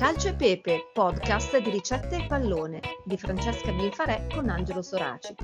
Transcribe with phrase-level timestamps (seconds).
[0.00, 5.34] Calcio e Pepe, podcast di ricette e pallone di Francesca Bilfarè con Angelo Soraci.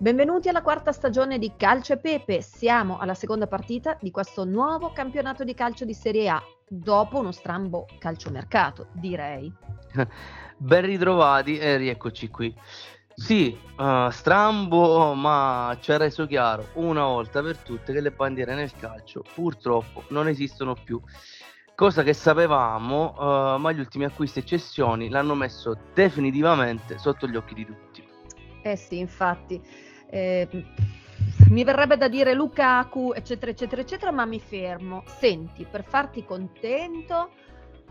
[0.00, 2.42] Benvenuti alla quarta stagione di Calcio e Pepe.
[2.42, 7.30] Siamo alla seconda partita di questo nuovo campionato di calcio di Serie A, dopo uno
[7.30, 9.52] strambo calciomercato, direi.
[10.58, 12.52] Ben ritrovati e rieccoci qui.
[13.14, 18.56] Sì, uh, strambo, ma ci ha reso chiaro una volta per tutte che le bandiere
[18.56, 21.00] nel calcio purtroppo non esistono più
[21.74, 27.36] cosa che sapevamo, uh, ma gli ultimi acquisti e cessioni l'hanno messo definitivamente sotto gli
[27.36, 28.06] occhi di tutti.
[28.62, 29.60] Eh sì, infatti.
[30.08, 30.48] Eh,
[31.50, 35.02] mi verrebbe da dire Lukaku, eccetera, eccetera, eccetera, ma mi fermo.
[35.06, 37.30] Senti, per farti contento,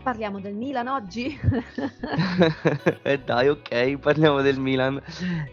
[0.02, 1.38] parliamo del Milan oggi?
[3.02, 5.00] e eh dai, ok, parliamo del Milan,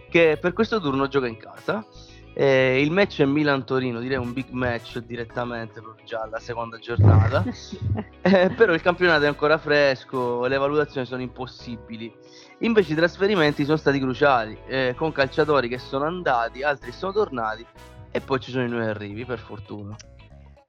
[0.09, 1.85] che per questo turno gioca in casa
[2.33, 7.43] eh, il match è Milan-Torino, direi un big match direttamente, già alla seconda giornata.
[8.21, 12.13] eh, però il campionato è ancora fresco, le valutazioni sono impossibili.
[12.59, 17.65] Invece i trasferimenti sono stati cruciali, eh, con calciatori che sono andati, altri sono tornati
[18.11, 19.95] e poi ci sono i nuovi arrivi, per fortuna.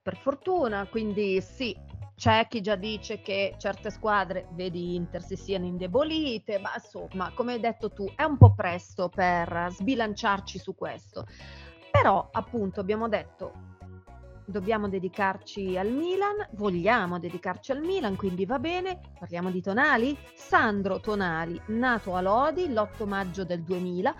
[0.02, 1.76] Per fortuna, quindi sì,
[2.14, 7.54] c'è chi già dice che certe squadre, vedi Inter, si siano indebolite, ma insomma, come
[7.54, 11.26] hai detto tu, è un po' presto per sbilanciarci su questo.
[11.90, 13.52] Però, appunto, abbiamo detto,
[14.44, 20.16] dobbiamo dedicarci al Milan, vogliamo dedicarci al Milan, quindi va bene, parliamo di Tonali.
[20.34, 24.14] Sandro Tonali, nato a Lodi l'8 maggio del 2000,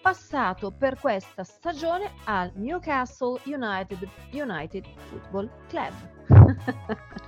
[0.00, 5.92] passato per questa stagione al Newcastle United, United Football Club.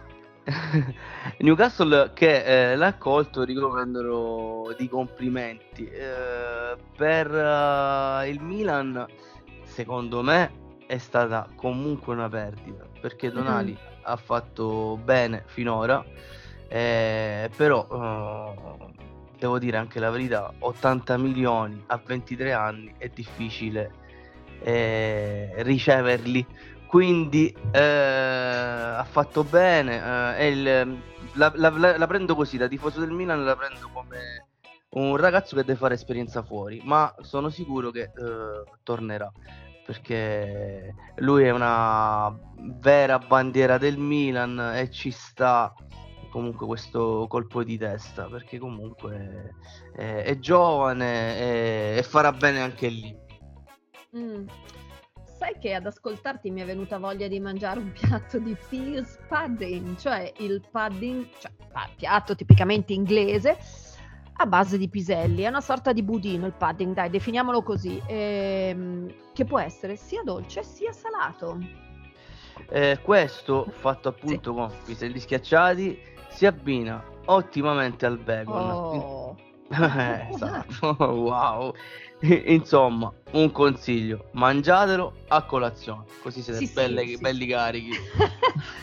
[1.39, 9.07] Newcastle che eh, l'ha accolto ricoprendolo di complimenti eh, per uh, il Milan
[9.65, 14.03] secondo me è stata comunque una perdita perché Donali mm-hmm.
[14.03, 16.05] ha fatto bene finora
[16.69, 18.93] eh, però uh,
[19.39, 23.93] devo dire anche la verità 80 milioni a 23 anni è difficile
[24.63, 26.47] eh, riceverli.
[26.87, 30.99] Quindi eh, ha fatto bene eh, il,
[31.35, 34.49] la, la, la, prendo così da tifoso del Milan la prendo come
[34.91, 39.31] un ragazzo che deve fare esperienza fuori ma sono sicuro che eh, tornerà
[39.87, 42.37] perché lui è una
[42.81, 45.73] vera bandiera del Milan e ci sta
[46.31, 49.55] comunque questo colpo di testa perché comunque
[49.95, 53.17] è, è giovane e, e, farà bene anche lì
[54.17, 54.47] mm
[55.41, 59.97] sai che ad ascoltarti mi è venuta voglia di mangiare un piatto di peas pudding,
[59.97, 61.51] cioè il pudding, cioè
[61.97, 63.57] piatto tipicamente inglese
[64.35, 69.13] a base di piselli, è una sorta di budino il pudding, dai, definiamolo così, ehm,
[69.33, 71.59] che può essere sia dolce sia salato.
[72.69, 74.57] Eh, questo fatto appunto sì.
[74.57, 75.99] con piselli schiacciati
[76.29, 78.71] si abbina ottimamente al bacon.
[78.71, 79.37] Oh.
[80.31, 81.73] esatto, wow.
[82.23, 87.51] Insomma, un consiglio, mangiatelo a colazione, così siete sì, belle, sì, belli sì.
[87.51, 87.91] carichi.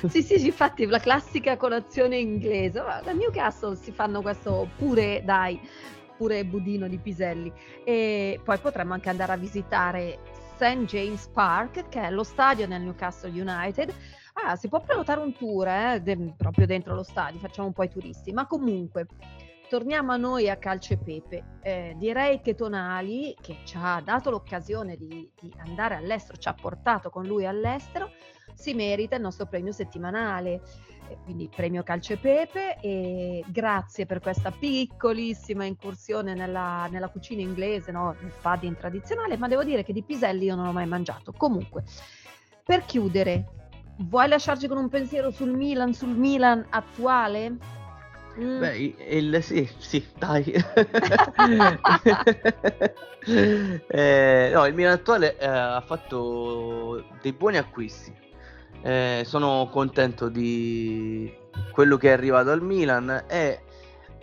[0.08, 2.82] sì, sì, infatti la classica colazione inglese.
[3.04, 5.60] Da Newcastle si fanno questo pure, dai,
[6.18, 7.52] pure budino di piselli.
[7.84, 10.20] E poi potremmo anche andare a visitare
[10.56, 10.86] St.
[10.86, 13.94] James Park, che è lo stadio del Newcastle United.
[14.34, 17.84] Ah, si può prenotare un tour eh, de- proprio dentro lo stadio, facciamo un po'
[17.84, 19.06] i turisti, ma comunque
[19.68, 21.44] torniamo a noi a Calcio e Pepe.
[21.62, 26.54] Eh, direi che Tonali, che ci ha dato l'occasione di, di, andare all'estero, ci ha
[26.54, 28.12] portato con lui all'estero,
[28.54, 30.62] si merita il nostro premio settimanale.
[31.10, 37.42] Eh, quindi premio Calcio e Pepe e grazie per questa piccolissima incursione nella, nella cucina
[37.42, 38.16] inglese, no?
[38.22, 41.32] il pudding tradizionale, ma devo dire che di piselli io non ho mai mangiato.
[41.32, 41.84] Comunque,
[42.64, 43.46] per chiudere,
[44.00, 47.77] vuoi lasciarci con un pensiero sul Milan, sul Milan attuale?
[48.40, 48.60] Mm.
[48.60, 50.44] Beh, il, sì, sì, dai.
[53.88, 58.14] eh, no, il Milan attuale eh, ha fatto dei buoni acquisti.
[58.84, 61.34] Eh, sono contento di
[61.72, 63.62] quello che è arrivato al Milan e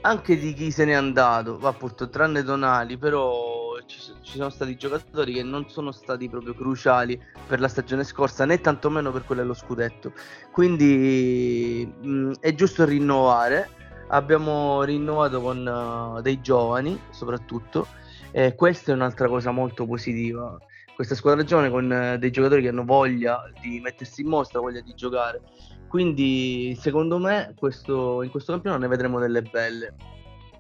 [0.03, 1.59] anche di chi se n'è andato.
[1.63, 7.21] Appunto, tranne Donali, però ci, ci, sono stati giocatori che non sono stati proprio cruciali
[7.49, 10.13] per la stagione scorsa, né tantomeno per quella dello scudetto.
[10.53, 17.87] Quindi mh, mm, è giusto rinnovare abbiamo rinnovato con uh, dei giovani soprattutto.
[18.31, 20.59] E questa è un'altra cosa molto positiva.
[20.95, 24.81] Questa squadra giovane con uh, dei giocatori che hanno voglia di mettersi in mostra voglia
[24.81, 25.41] di giocare.
[25.89, 29.95] Quindi secondo me questo, in questo campionato ne vedremo delle belle.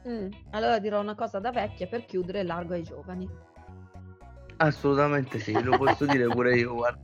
[0.06, 3.29] Mm, allora dirò una cosa da vecchia per chiudere largo ai giovani
[4.56, 7.00] Assolutamente sì, lo posso dire pure io, guarda.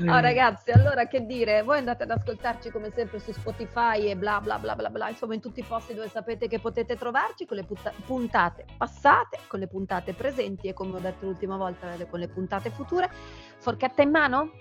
[0.00, 4.40] Oh, ragazzi, allora che dire, voi andate ad ascoltarci come sempre su Spotify e bla
[4.40, 7.58] bla bla bla bla, insomma in tutti i posti dove sapete che potete trovarci con
[7.58, 12.20] le putta- puntate passate, con le puntate presenti e come ho detto l'ultima volta, con
[12.20, 13.10] le puntate future.
[13.58, 14.52] Forchetta in mano?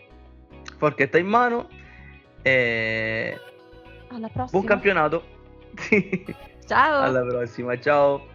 [0.78, 1.70] Forchetta in mano
[2.42, 3.40] e
[4.10, 4.50] Alla prossima.
[4.52, 5.24] buon campionato.
[6.66, 7.00] Ciao.
[7.04, 8.34] Alla prossima, ciao.